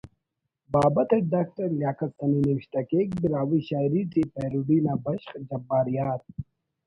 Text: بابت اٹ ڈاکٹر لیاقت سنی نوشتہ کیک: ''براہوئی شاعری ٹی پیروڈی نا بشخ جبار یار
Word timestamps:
بابت 0.73 1.09
اٹ 1.15 1.23
ڈاکٹر 1.33 1.67
لیاقت 1.79 2.11
سنی 2.19 2.39
نوشتہ 2.47 2.81
کیک: 2.89 3.07
''براہوئی 3.21 3.59
شاعری 3.69 4.01
ٹی 4.11 4.21
پیروڈی 4.33 4.77
نا 4.85 4.93
بشخ 5.05 5.29
جبار 5.49 5.85
یار 5.97 6.19